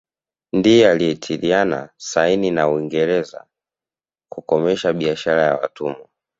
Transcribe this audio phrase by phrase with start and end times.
[0.53, 3.45] Ndiye alitiliana saini na Uingereza
[4.31, 6.09] kukomesha biashara ya watumwa